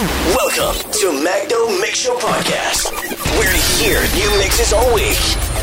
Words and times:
Welcome 0.00 0.90
to 0.90 1.22
Magno 1.22 1.68
Mix 1.78 1.98
Show 1.98 2.16
Podcast, 2.16 2.90
We're 3.38 3.52
here 3.76 4.00
new 4.16 4.38
mixes 4.38 4.72
all 4.72 4.94
week 4.94 5.18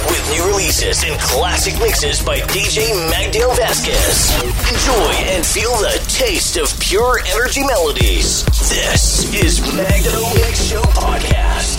with 0.08 0.30
new 0.30 0.46
releases 0.46 1.04
and 1.04 1.20
classic 1.20 1.74
mixes 1.80 2.22
by 2.22 2.38
DJ 2.42 2.94
Magdale 3.10 3.56
Vasquez. 3.56 4.32
Enjoy 4.70 5.12
and 5.34 5.44
feel 5.44 5.72
the 5.78 6.00
taste 6.08 6.58
of 6.58 6.80
pure 6.80 7.20
energy 7.26 7.64
melodies. 7.66 8.46
This 8.70 9.34
is 9.34 9.62
Magno 9.76 10.22
Mix 10.36 10.64
Show 10.64 10.82
Podcast. 10.84 11.79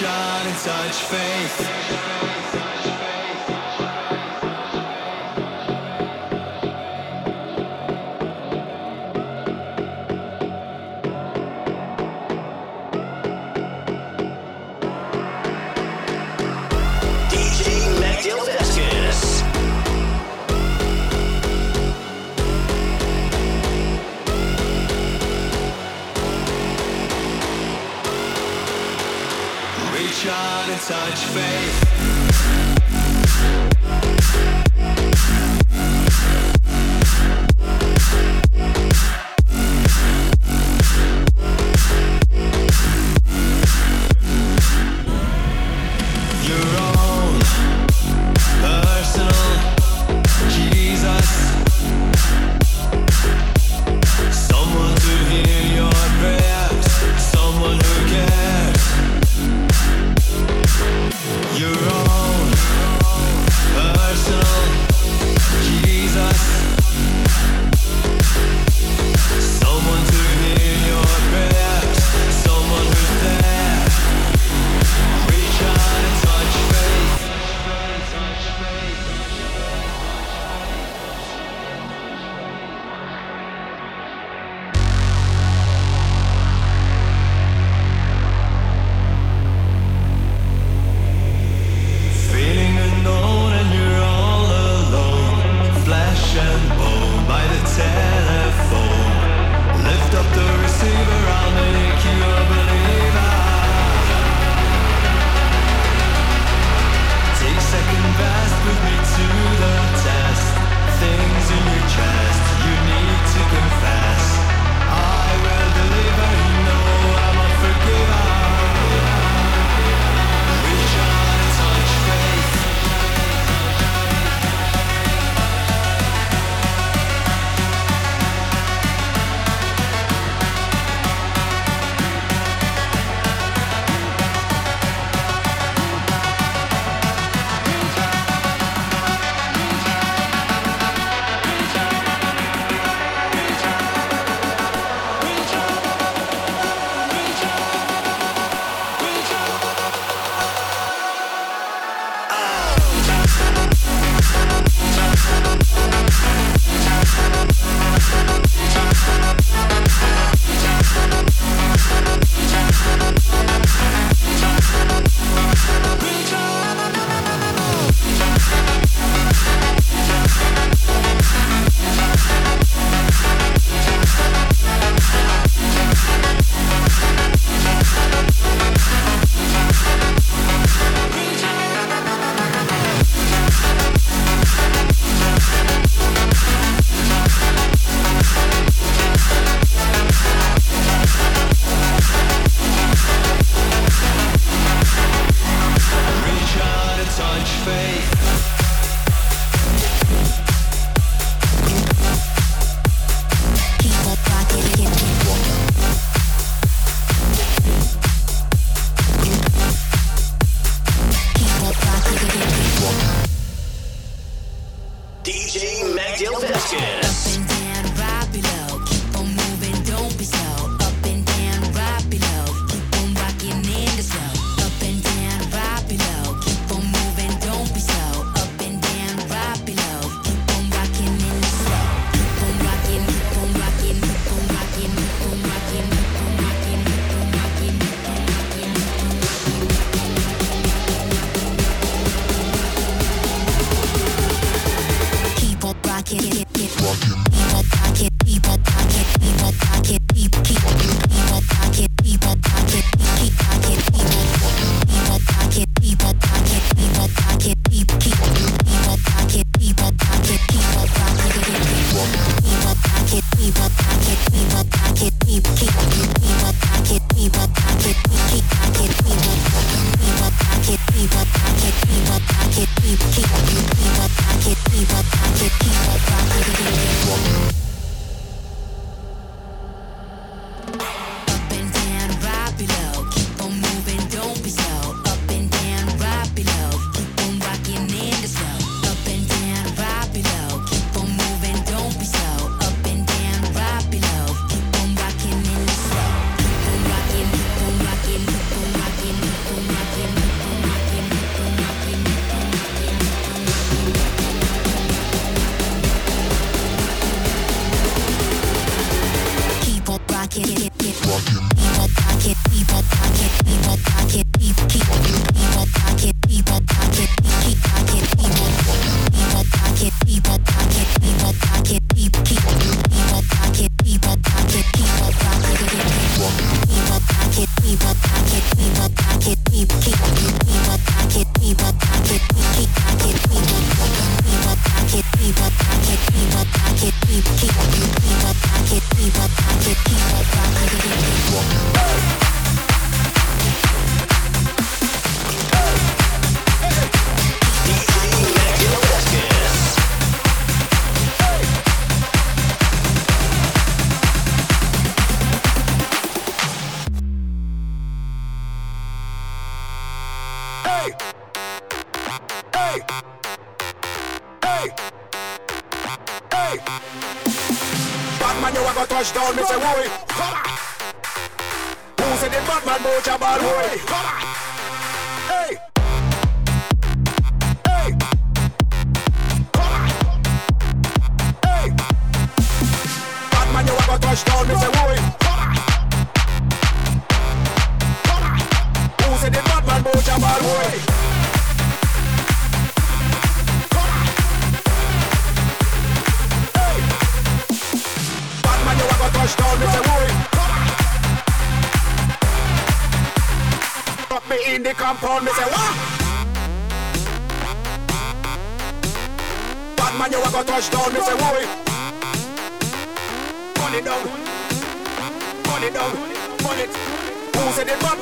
Reach 0.00 0.08
and 0.08 0.56
touch 0.64 1.02
faith. 1.02 3.09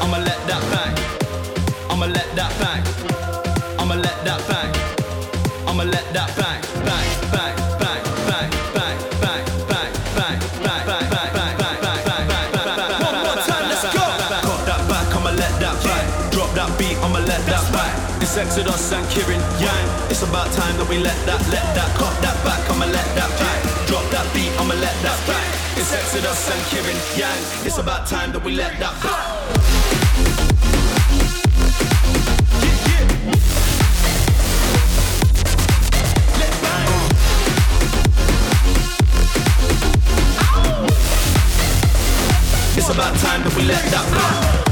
I'ma 0.00 0.18
let 0.18 0.46
that 0.46 0.62
bang. 0.70 1.90
I'ma 1.90 2.06
let 2.06 2.36
that 2.36 2.52
bang. 2.60 3.25
with 18.56 18.68
us 18.68 18.90
and 18.92 19.06
Kieran 19.10 19.40
Yang. 19.60 19.86
It's 20.08 20.22
about 20.22 20.50
time 20.52 20.76
that 20.78 20.88
we 20.88 20.96
let 20.98 21.16
that, 21.26 21.40
let 21.52 21.66
that, 21.76 21.90
cut 21.96 22.16
that 22.22 22.36
back. 22.42 22.62
I'ma 22.70 22.86
let 22.86 23.04
that 23.14 23.28
back. 23.38 23.60
Drop 23.86 24.04
that 24.10 24.24
beat, 24.32 24.50
I'ma 24.58 24.74
let 24.74 24.96
that 25.04 25.20
back. 25.28 25.44
It's 25.76 25.92
Exodus 25.92 26.48
and 26.48 26.62
Kieran 26.70 26.96
Yang. 27.16 27.36
It's 27.66 27.76
about 27.78 28.06
time 28.06 28.32
that 28.32 28.42
we 28.42 28.52
let 28.52 28.78
that 28.80 28.96
back. 29.02 29.36
It's 42.78 42.88
about 42.88 43.16
time 43.18 43.42
that 43.42 43.54
we 43.56 43.62
let 43.64 43.82
that 43.90 44.64
go. 44.64 44.65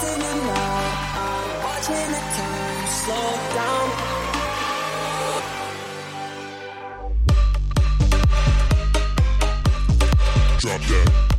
I'm 0.00 1.62
watching 1.62 2.10
the 2.12 2.22
time 2.36 2.86
slow 2.86 3.28
down. 3.54 3.86
Drop 10.58 10.80
that. 10.80 11.31